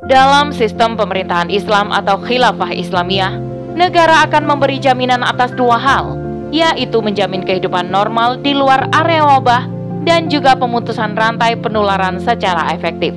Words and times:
Dalam 0.00 0.48
sistem 0.56 0.96
pemerintahan 0.96 1.52
Islam 1.52 1.92
atau 1.92 2.16
khilafah 2.24 2.72
Islamiyah, 2.72 3.36
negara 3.76 4.24
akan 4.24 4.48
memberi 4.48 4.80
jaminan 4.80 5.20
atas 5.20 5.52
dua 5.52 5.76
hal, 5.76 6.16
yaitu 6.48 7.04
menjamin 7.04 7.44
kehidupan 7.44 7.92
normal 7.92 8.40
di 8.40 8.56
luar 8.56 8.88
area 8.96 9.28
wabah 9.28 9.68
dan 10.08 10.32
juga 10.32 10.56
pemutusan 10.56 11.12
rantai 11.12 11.52
penularan 11.60 12.16
secara 12.16 12.72
efektif. 12.72 13.12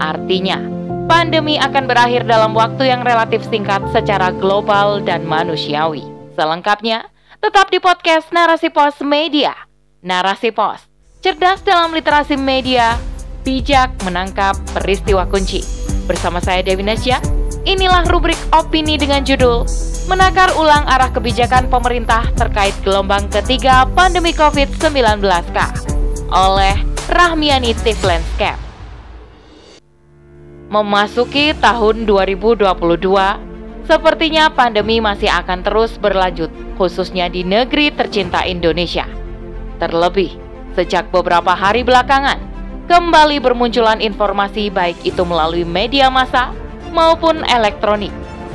Artinya, 0.00 0.64
pandemi 1.04 1.60
akan 1.60 1.84
berakhir 1.84 2.24
dalam 2.24 2.56
waktu 2.56 2.88
yang 2.88 3.04
relatif 3.04 3.44
singkat 3.52 3.84
secara 3.92 4.32
global 4.32 5.04
dan 5.04 5.28
manusiawi. 5.28 6.08
Selengkapnya, 6.40 7.04
tetap 7.44 7.68
di 7.68 7.76
podcast 7.84 8.32
Narasi 8.32 8.72
Pos 8.72 8.96
Media. 9.04 9.52
Narasi 10.00 10.56
Pos, 10.56 10.88
cerdas 11.20 11.60
dalam 11.60 11.92
literasi 11.92 12.40
media, 12.40 12.96
bijak 13.44 13.92
menangkap 14.08 14.56
peristiwa 14.72 15.28
kunci. 15.28 15.73
Bersama 16.04 16.36
saya 16.36 16.60
Dewi 16.60 16.84
Nasya, 16.84 17.16
inilah 17.64 18.04
rubrik 18.12 18.36
opini 18.52 19.00
dengan 19.00 19.24
judul 19.24 19.64
Menakar 20.04 20.52
ulang 20.60 20.84
arah 20.84 21.08
kebijakan 21.08 21.72
pemerintah 21.72 22.28
terkait 22.36 22.76
gelombang 22.84 23.24
ketiga 23.32 23.88
pandemi 23.96 24.36
COVID-19K 24.36 25.56
oleh 26.28 26.76
Rahmiani 27.08 27.72
Tiflandscape. 27.72 28.60
Memasuki 30.68 31.56
tahun 31.56 32.04
2022, 32.04 32.68
sepertinya 33.88 34.52
pandemi 34.52 35.00
masih 35.00 35.32
akan 35.32 35.64
terus 35.64 35.96
berlanjut, 35.96 36.52
khususnya 36.76 37.32
di 37.32 37.40
negeri 37.40 37.88
tercinta 37.88 38.44
Indonesia. 38.44 39.08
Terlebih, 39.80 40.36
sejak 40.76 41.08
beberapa 41.08 41.56
hari 41.56 41.80
belakangan, 41.80 42.53
kembali 42.84 43.40
bermunculan 43.40 44.00
informasi 44.04 44.68
baik 44.68 45.00
itu 45.08 45.24
melalui 45.24 45.64
media 45.64 46.12
massa 46.12 46.52
maupun 46.92 47.42
elektronik 47.48 48.12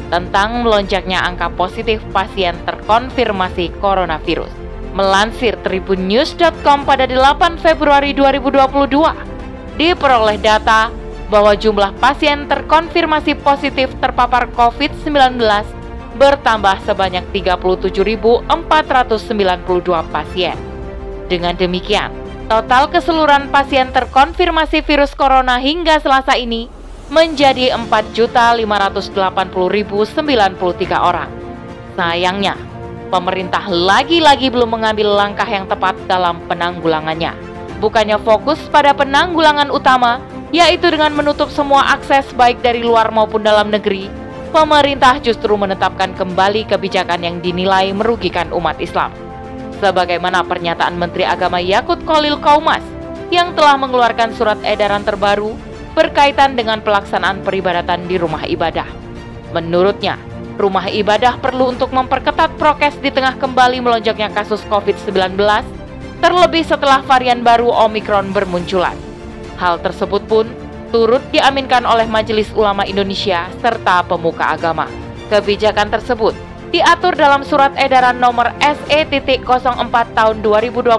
tentang 0.10 0.66
melonjaknya 0.66 1.22
angka 1.22 1.54
positif 1.54 2.02
pasien 2.14 2.58
terkonfirmasi 2.66 3.70
coronavirus. 3.78 4.50
Melansir 4.90 5.54
tribunnews.com 5.62 6.82
pada 6.82 7.06
8 7.06 7.62
Februari 7.62 8.10
2022, 8.18 9.78
diperoleh 9.78 10.42
data 10.42 10.90
bahwa 11.30 11.54
jumlah 11.54 11.94
pasien 12.02 12.50
terkonfirmasi 12.50 13.38
positif 13.38 13.94
terpapar 14.02 14.50
COVID-19 14.58 15.38
bertambah 16.18 16.82
sebanyak 16.90 17.22
37.492 17.30 18.50
pasien. 20.10 20.58
Dengan 21.30 21.54
demikian, 21.54 22.10
total 22.50 22.90
keseluruhan 22.90 23.54
pasien 23.54 23.94
terkonfirmasi 23.94 24.82
virus 24.82 25.14
corona 25.14 25.62
hingga 25.62 26.02
Selasa 26.02 26.34
ini 26.34 26.66
menjadi 27.14 27.78
4.580.093 27.78 29.14
orang. 30.98 31.30
Sayangnya, 31.94 32.58
pemerintah 33.14 33.70
lagi-lagi 33.70 34.50
belum 34.50 34.82
mengambil 34.82 35.14
langkah 35.14 35.46
yang 35.46 35.70
tepat 35.70 35.94
dalam 36.10 36.42
penanggulangannya. 36.50 37.38
Bukannya 37.78 38.18
fokus 38.26 38.58
pada 38.74 38.98
penanggulangan 38.98 39.70
utama, 39.70 40.18
yaitu 40.50 40.90
dengan 40.90 41.14
menutup 41.14 41.54
semua 41.54 41.94
akses 41.94 42.26
baik 42.34 42.66
dari 42.66 42.82
luar 42.82 43.14
maupun 43.14 43.46
dalam 43.46 43.70
negeri, 43.70 44.10
pemerintah 44.50 45.22
justru 45.22 45.54
menetapkan 45.54 46.18
kembali 46.18 46.66
kebijakan 46.66 47.22
yang 47.22 47.38
dinilai 47.46 47.94
merugikan 47.94 48.50
umat 48.50 48.82
Islam. 48.82 49.29
Sebagaimana 49.80 50.44
pernyataan 50.44 51.00
Menteri 51.00 51.24
Agama 51.24 51.64
Yakut 51.64 52.04
Kolil 52.04 52.36
Kaumas 52.44 52.84
yang 53.32 53.56
telah 53.56 53.80
mengeluarkan 53.80 54.36
surat 54.36 54.60
edaran 54.68 55.08
terbaru 55.08 55.56
berkaitan 55.96 56.60
dengan 56.60 56.84
pelaksanaan 56.84 57.40
peribadatan 57.48 58.04
di 58.06 58.20
rumah 58.20 58.44
ibadah. 58.44 58.86
Menurutnya, 59.56 60.20
rumah 60.60 60.92
ibadah 60.92 61.40
perlu 61.40 61.72
untuk 61.72 61.96
memperketat 61.96 62.60
prokes 62.60 63.00
di 63.00 63.10
tengah 63.10 63.40
kembali 63.40 63.80
melonjaknya 63.80 64.28
kasus 64.36 64.60
COVID-19, 64.68 65.40
terlebih 66.20 66.68
setelah 66.68 67.00
varian 67.00 67.40
baru 67.40 67.72
Omikron 67.88 68.36
bermunculan. 68.36 68.96
Hal 69.56 69.80
tersebut 69.80 70.24
pun 70.28 70.46
turut 70.92 71.24
diaminkan 71.32 71.88
oleh 71.88 72.06
Majelis 72.06 72.52
Ulama 72.52 72.84
Indonesia 72.84 73.48
serta 73.64 74.04
pemuka 74.04 74.52
agama. 74.52 74.92
Kebijakan 75.32 75.94
tersebut 75.94 76.34
diatur 76.70 77.18
dalam 77.18 77.42
surat 77.42 77.74
edaran 77.76 78.22
nomor 78.22 78.54
SE.04 78.62 79.96
tahun 80.14 80.38
2022 80.46 80.90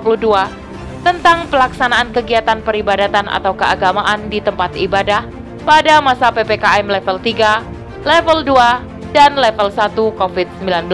tentang 1.00 1.48
pelaksanaan 1.48 2.12
kegiatan 2.12 2.60
peribadatan 2.60 3.30
atau 3.30 3.56
keagamaan 3.56 4.28
di 4.28 4.42
tempat 4.42 4.74
ibadah 4.76 5.24
pada 5.62 6.02
masa 6.02 6.28
PPKM 6.34 6.84
level 6.84 7.16
3, 7.22 8.04
level 8.04 8.38
2, 8.44 9.14
dan 9.14 9.38
level 9.38 9.70
1 9.70 9.94
COVID-19. 9.94 10.90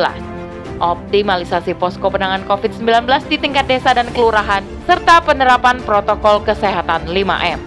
Optimalisasi 0.76 1.72
posko 1.72 2.12
penanganan 2.12 2.44
COVID-19 2.44 3.08
di 3.32 3.36
tingkat 3.40 3.64
desa 3.64 3.96
dan 3.96 4.12
kelurahan, 4.12 4.60
serta 4.84 5.24
penerapan 5.24 5.80
protokol 5.80 6.44
kesehatan 6.44 7.08
5M. 7.08 7.58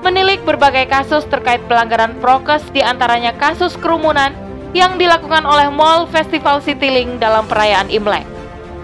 menilik 0.00 0.40
berbagai 0.46 0.88
kasus 0.88 1.26
terkait 1.28 1.60
pelanggaran 1.68 2.16
prokes 2.22 2.64
di 2.72 2.80
antaranya 2.80 3.36
kasus 3.36 3.76
kerumunan 3.76 4.32
yang 4.76 5.00
dilakukan 5.00 5.44
oleh 5.48 5.68
Mall 5.72 6.08
Festival 6.08 6.60
Citylink 6.60 7.20
dalam 7.20 7.48
perayaan 7.48 7.88
Imlek. 7.88 8.24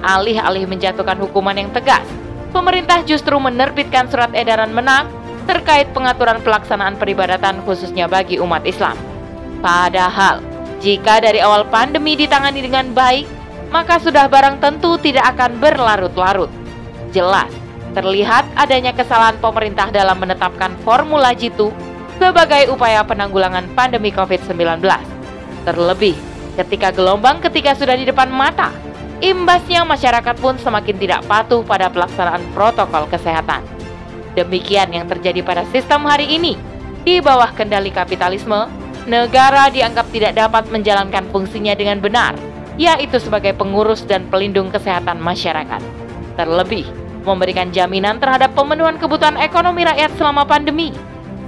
Alih-alih 0.05 0.69
menjatuhkan 0.69 1.17
hukuman 1.17 1.57
yang 1.57 1.73
tegas, 1.73 2.05
pemerintah 2.55 3.03
justru 3.03 3.35
menerbitkan 3.43 4.07
surat 4.07 4.31
edaran 4.31 4.71
menang 4.71 5.11
terkait 5.51 5.91
pengaturan 5.91 6.39
pelaksanaan 6.41 6.95
peribadatan 6.95 7.59
khususnya 7.67 8.07
bagi 8.07 8.39
umat 8.39 8.63
Islam. 8.63 8.95
Padahal, 9.59 10.39
jika 10.79 11.19
dari 11.19 11.43
awal 11.43 11.67
pandemi 11.67 12.15
ditangani 12.15 12.63
dengan 12.63 12.95
baik, 12.95 13.27
maka 13.75 13.99
sudah 13.99 14.31
barang 14.31 14.63
tentu 14.63 14.95
tidak 15.03 15.35
akan 15.35 15.59
berlarut-larut. 15.59 16.49
Jelas, 17.11 17.51
terlihat 17.93 18.47
adanya 18.55 18.95
kesalahan 18.95 19.37
pemerintah 19.43 19.91
dalam 19.91 20.17
menetapkan 20.23 20.73
formula 20.87 21.35
jitu 21.35 21.75
sebagai 22.17 22.71
upaya 22.71 23.03
penanggulangan 23.03 23.67
pandemi 23.75 24.15
COVID-19. 24.15 24.79
Terlebih, 25.67 26.15
ketika 26.55 26.95
gelombang 26.95 27.43
ketiga 27.43 27.75
sudah 27.75 27.99
di 27.99 28.07
depan 28.07 28.31
mata, 28.31 28.71
imbasnya 29.21 29.87
masyarakat 29.87 30.37
pun 30.41 30.59
semakin 30.59 30.97
tidak 30.99 31.21
patuh 31.29 31.63
pada 31.63 31.91
pelaksanaan 31.93 32.43
protokol 32.57 33.07
kesehatan. 33.11 33.63
Demikian 34.35 34.91
yang 34.91 35.07
terjadi 35.07 35.45
pada 35.47 35.63
sistem 35.71 36.07
hari 36.09 36.27
ini. 36.27 36.59
Di 37.05 37.21
bawah 37.21 37.53
kendali 37.53 37.93
kapitalisme, 37.93 38.67
negara 39.07 39.69
dianggap 39.69 40.09
tidak 40.11 40.33
dapat 40.35 40.67
menjalankan 40.73 41.29
fungsinya 41.31 41.77
dengan 41.77 42.01
benar, 42.01 42.35
yaitu 42.81 43.21
sebagai 43.21 43.55
pengurus 43.55 44.03
dan 44.03 44.27
pelindung 44.33 44.73
kesehatan 44.73 45.21
masyarakat. 45.21 45.79
Terlebih, 46.35 46.89
memberikan 47.23 47.71
jaminan 47.71 48.19
terhadap 48.19 48.57
pemenuhan 48.57 48.99
kebutuhan 48.99 49.39
ekonomi 49.39 49.87
rakyat 49.87 50.11
selama 50.19 50.43
pandemi. 50.49 50.91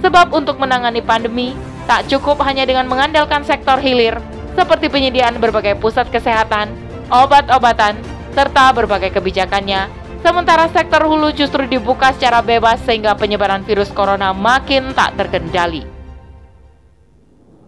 Sebab 0.05 0.31
untuk 0.31 0.61
menangani 0.61 1.01
pandemi, 1.01 1.57
tak 1.89 2.05
cukup 2.07 2.37
hanya 2.45 2.63
dengan 2.69 2.85
mengandalkan 2.85 3.41
sektor 3.41 3.81
hilir, 3.81 4.15
seperti 4.53 4.87
penyediaan 4.87 5.41
berbagai 5.41 5.75
pusat 5.81 6.05
kesehatan, 6.13 6.69
obat-obatan, 7.09 7.99
serta 8.35 8.71
berbagai 8.75 9.15
kebijakannya, 9.15 9.89
sementara 10.21 10.67
sektor 10.71 11.03
hulu 11.03 11.33
justru 11.35 11.65
dibuka 11.67 12.11
secara 12.15 12.43
bebas 12.43 12.79
sehingga 12.83 13.15
penyebaran 13.15 13.63
virus 13.63 13.91
corona 13.91 14.31
makin 14.31 14.91
tak 14.95 15.15
terkendali 15.15 15.97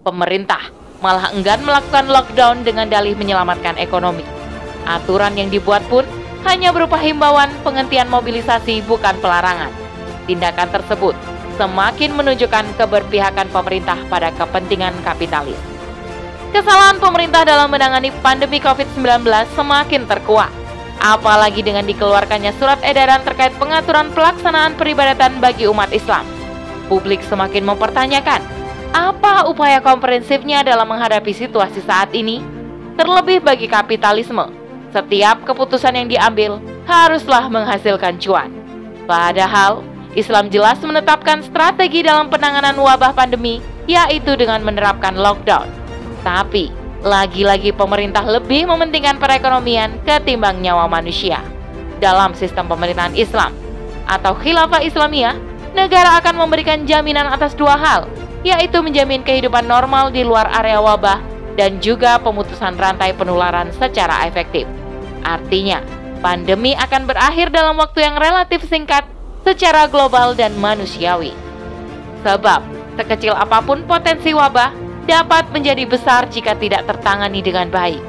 pemerintah 0.10 0.72
malah 1.06 1.32
enggan 1.32 1.62
melakukan 1.64 2.10
lockdown 2.10 2.66
dengan 2.66 2.90
dalih 2.90 3.16
menyelamatkan 3.16 3.78
ekonomi. 3.80 4.26
Aturan 4.90 5.38
yang 5.38 5.54
dibuat 5.54 5.86
pun 5.88 6.04
hanya 6.50 6.74
berupa 6.74 6.98
himbauan 6.98 7.52
penghentian 7.62 8.10
mobilisasi 8.10 8.82
bukan 8.90 9.16
pelarangan. 9.22 9.72
Tindakan 10.26 10.70
tersebut 10.74 11.16
semakin 11.62 12.16
menunjukkan 12.16 12.66
keberpihakan 12.80 13.48
pemerintah 13.54 14.00
pada 14.08 14.34
kepentingan 14.34 14.96
kapitalis. 15.06 15.69
Kesalahan 16.50 16.98
pemerintah 16.98 17.46
dalam 17.46 17.70
menangani 17.70 18.10
pandemi 18.26 18.58
COVID-19 18.58 19.22
semakin 19.54 20.10
terkuat, 20.10 20.50
apalagi 20.98 21.62
dengan 21.62 21.86
dikeluarkannya 21.86 22.58
surat 22.58 22.82
edaran 22.82 23.22
terkait 23.22 23.54
pengaturan 23.62 24.10
pelaksanaan 24.18 24.74
peribadatan 24.74 25.38
bagi 25.38 25.70
umat 25.70 25.94
Islam. 25.94 26.26
Publik 26.90 27.22
semakin 27.22 27.70
mempertanyakan 27.70 28.42
apa 28.98 29.46
upaya 29.46 29.78
komprehensifnya 29.78 30.66
dalam 30.66 30.90
menghadapi 30.90 31.30
situasi 31.30 31.86
saat 31.86 32.10
ini? 32.18 32.42
Terlebih 32.98 33.46
bagi 33.46 33.70
kapitalisme, 33.70 34.50
setiap 34.90 35.46
keputusan 35.46 35.94
yang 35.94 36.10
diambil 36.10 36.58
haruslah 36.90 37.46
menghasilkan 37.46 38.18
cuan. 38.18 38.50
Padahal, 39.06 39.86
Islam 40.18 40.50
jelas 40.50 40.82
menetapkan 40.82 41.46
strategi 41.46 42.02
dalam 42.02 42.34
penanganan 42.34 42.74
wabah 42.74 43.14
pandemi, 43.14 43.62
yaitu 43.86 44.34
dengan 44.34 44.66
menerapkan 44.66 45.14
lockdown. 45.14 45.79
Tapi, 46.22 46.72
lagi-lagi 47.00 47.72
pemerintah 47.72 48.24
lebih 48.28 48.68
mementingkan 48.68 49.18
perekonomian 49.18 50.04
ketimbang 50.04 50.60
nyawa 50.60 50.92
manusia. 50.92 51.40
Dalam 52.00 52.36
sistem 52.36 52.68
pemerintahan 52.68 53.16
Islam 53.16 53.52
atau 54.08 54.36
khilafah 54.36 54.84
Islamiyah, 54.84 55.36
negara 55.76 56.18
akan 56.20 56.48
memberikan 56.48 56.84
jaminan 56.84 57.28
atas 57.30 57.56
dua 57.56 57.76
hal, 57.76 58.08
yaitu 58.44 58.80
menjamin 58.80 59.24
kehidupan 59.24 59.68
normal 59.68 60.10
di 60.12 60.24
luar 60.24 60.48
area 60.52 60.80
wabah 60.80 61.20
dan 61.60 61.84
juga 61.84 62.16
pemutusan 62.24 62.80
rantai 62.80 63.12
penularan 63.16 63.72
secara 63.76 64.24
efektif. 64.28 64.64
Artinya, 65.24 65.84
pandemi 66.24 66.72
akan 66.76 67.04
berakhir 67.04 67.52
dalam 67.52 67.76
waktu 67.76 68.08
yang 68.08 68.16
relatif 68.16 68.64
singkat 68.68 69.04
secara 69.44 69.88
global 69.92 70.36
dan 70.36 70.56
manusiawi. 70.56 71.36
Sebab, 72.24 72.64
sekecil 72.96 73.36
apa 73.36 73.60
pun 73.64 73.84
potensi 73.88 74.32
wabah 74.32 74.89
dapat 75.10 75.50
menjadi 75.50 75.90
besar 75.90 76.30
jika 76.30 76.54
tidak 76.54 76.86
tertangani 76.86 77.42
dengan 77.42 77.74
baik. 77.74 78.02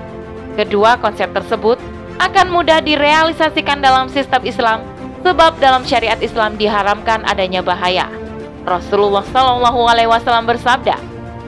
Kedua 0.60 1.00
konsep 1.00 1.32
tersebut 1.32 1.80
akan 2.20 2.52
mudah 2.52 2.84
direalisasikan 2.84 3.80
dalam 3.80 4.12
sistem 4.12 4.44
Islam 4.44 4.84
sebab 5.24 5.56
dalam 5.56 5.88
syariat 5.88 6.20
Islam 6.20 6.60
diharamkan 6.60 7.24
adanya 7.24 7.64
bahaya 7.64 8.20
Rasulullah 8.68 9.24
Shallallahu 9.24 9.80
Alaihi 9.88 10.10
Wasallam 10.10 10.44
bersabda, 10.44 10.96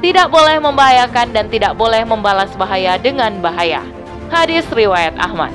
tidak 0.00 0.32
boleh 0.32 0.58
membahayakan 0.58 1.30
dan 1.30 1.46
tidak 1.52 1.76
boleh 1.76 2.02
membalas 2.08 2.50
bahaya 2.56 2.96
dengan 2.96 3.36
bahaya. 3.44 3.84
Hadis 4.32 4.64
riwayat 4.72 5.14
Ahmad. 5.20 5.52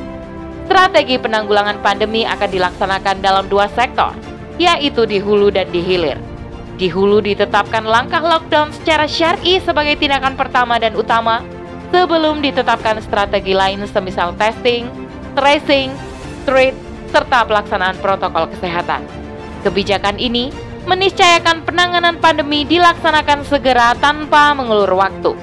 Strategi 0.68 1.18
penanggulangan 1.18 1.80
pandemi 1.82 2.28
akan 2.28 2.50
dilaksanakan 2.52 3.24
dalam 3.24 3.46
dua 3.50 3.72
sektor, 3.74 4.14
yaitu 4.62 5.08
di 5.08 5.18
hulu 5.18 5.50
dan 5.50 5.66
di 5.74 5.82
hilir. 5.82 6.20
Di 6.78 6.94
hulu 6.94 7.26
ditetapkan 7.26 7.82
langkah 7.90 8.22
lockdown 8.22 8.70
secara 8.70 9.10
syar'i 9.10 9.58
sebagai 9.58 9.98
tindakan 9.98 10.38
pertama 10.38 10.78
dan 10.78 10.94
utama 10.94 11.42
sebelum 11.90 12.38
ditetapkan 12.46 13.02
strategi 13.02 13.58
lain 13.58 13.82
semisal 13.90 14.38
testing, 14.38 14.86
tracing, 15.34 15.90
treat, 16.46 16.78
serta 17.10 17.50
pelaksanaan 17.50 17.98
protokol 17.98 18.46
kesehatan. 18.54 19.02
Kebijakan 19.66 20.22
ini 20.22 20.54
meniscayakan 20.86 21.66
penanganan 21.66 22.22
pandemi 22.22 22.62
dilaksanakan 22.64 23.42
segera 23.50 23.98
tanpa 23.98 24.54
mengulur 24.54 25.02
waktu. 25.02 25.34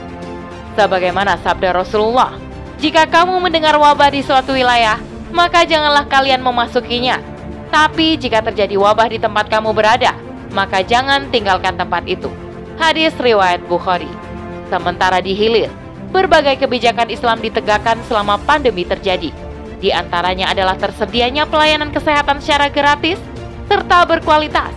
Sebagaimana 0.79 1.35
sabda 1.43 1.75
Rasulullah, 1.75 2.39
jika 2.79 3.11
kamu 3.11 3.43
mendengar 3.43 3.75
wabah 3.75 4.15
di 4.15 4.23
suatu 4.23 4.55
wilayah, 4.55 5.03
maka 5.35 5.67
janganlah 5.67 6.07
kalian 6.07 6.41
memasukinya. 6.41 7.19
Tapi 7.75 8.15
jika 8.15 8.39
terjadi 8.39 8.79
wabah 8.79 9.11
di 9.11 9.19
tempat 9.19 9.51
kamu 9.51 9.75
berada, 9.75 10.15
maka 10.55 10.81
jangan 10.87 11.29
tinggalkan 11.29 11.75
tempat 11.75 12.07
itu. 12.07 12.31
Hadis 12.79 13.13
riwayat 13.19 13.61
Bukhari. 13.67 14.09
Sementara 14.71 15.21
di 15.21 15.35
hilir, 15.35 15.69
berbagai 16.15 16.63
kebijakan 16.63 17.11
Islam 17.11 17.43
ditegakkan 17.43 17.99
selama 18.07 18.39
pandemi 18.43 18.87
terjadi. 18.87 19.35
Di 19.83 19.91
antaranya 19.93 20.55
adalah 20.55 20.79
tersedianya 20.79 21.45
pelayanan 21.45 21.93
kesehatan 21.93 22.41
secara 22.41 22.73
gratis 22.73 23.21
serta 23.69 24.07
berkualitas 24.09 24.73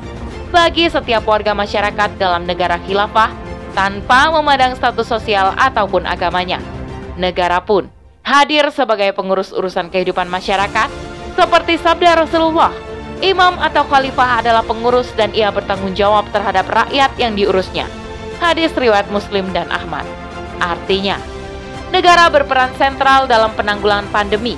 bagi 0.51 0.89
setiap 0.89 1.24
warga 1.24 1.53
masyarakat 1.53 2.18
dalam 2.19 2.44
negara 2.44 2.81
khilafah 2.83 3.31
tanpa 3.77 4.33
memandang 4.33 4.73
status 4.73 5.07
sosial 5.07 5.53
ataupun 5.56 6.03
agamanya. 6.09 6.57
Negara 7.15 7.62
pun 7.62 7.88
hadir 8.25 8.68
sebagai 8.73 9.13
pengurus 9.15 9.56
urusan 9.56 9.88
kehidupan 9.88 10.27
masyarakat 10.27 10.89
seperti 11.38 11.77
sabda 11.80 12.25
Rasulullah, 12.25 12.73
imam 13.21 13.57
atau 13.57 13.83
khalifah 13.87 14.45
adalah 14.45 14.63
pengurus 14.65 15.09
dan 15.17 15.33
ia 15.33 15.49
bertanggung 15.49 15.97
jawab 15.97 16.29
terhadap 16.29 16.69
rakyat 16.69 17.11
yang 17.17 17.33
diurusnya. 17.33 17.89
Hadis 18.37 18.69
riwayat 18.77 19.09
Muslim 19.09 19.49
dan 19.49 19.65
Ahmad. 19.73 20.06
Artinya, 20.61 21.18
negara 21.89 22.30
berperan 22.30 22.69
sentral 22.77 23.25
dalam 23.25 23.53
penanggulangan 23.57 24.09
pandemi, 24.13 24.53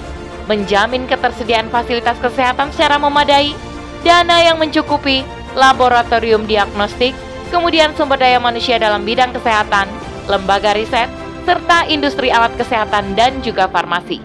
menjamin 0.52 1.08
ketersediaan 1.08 1.72
fasilitas 1.72 2.20
kesehatan 2.20 2.72
secara 2.76 3.00
memadai, 3.00 3.56
dana 4.04 4.44
yang 4.44 4.60
mencukupi, 4.60 5.24
laboratorium 5.56 6.44
diagnostik, 6.44 7.16
kemudian 7.54 7.96
sumber 7.96 8.20
daya 8.20 8.40
manusia 8.42 8.76
dalam 8.76 9.08
bidang 9.08 9.32
kesehatan, 9.32 9.88
lembaga 10.28 10.76
riset, 10.76 11.08
serta 11.48 11.88
industri 11.88 12.30
alat 12.30 12.52
kesehatan 12.60 13.16
dan 13.16 13.40
juga 13.40 13.72
farmasi. 13.72 14.20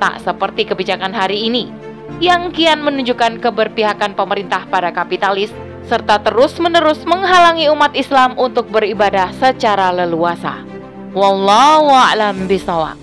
Tak 0.00 0.24
seperti 0.24 0.68
kebijakan 0.68 1.12
hari 1.12 1.48
ini, 1.48 1.79
yang 2.18 2.50
kian 2.50 2.82
menunjukkan 2.82 3.38
keberpihakan 3.38 4.18
pemerintah 4.18 4.66
pada 4.66 4.90
kapitalis, 4.90 5.54
serta 5.86 6.18
terus-menerus 6.26 7.06
menghalangi 7.06 7.70
umat 7.70 7.94
Islam 7.94 8.34
untuk 8.34 8.66
beribadah 8.74 9.30
secara 9.38 9.94
leluasa. 9.94 10.66
Wallahu 11.14 11.90
a'lam 11.90 12.50
bishawab. 12.50 12.98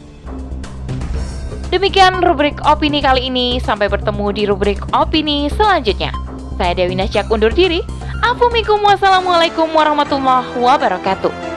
Demikian 1.67 2.23
rubrik 2.23 2.55
opini 2.63 3.03
kali 3.03 3.27
ini. 3.27 3.59
Sampai 3.59 3.91
bertemu 3.91 4.25
di 4.31 4.43
rubrik 4.47 4.79
opini 4.95 5.51
selanjutnya. 5.51 6.15
Saya 6.55 6.71
Dewi 6.71 6.95
Nasyak 6.95 7.27
undur 7.27 7.51
diri. 7.51 7.83
Assalamualaikum 8.23 9.67
warahmatullahi 9.75 10.47
wabarakatuh. 10.55 11.56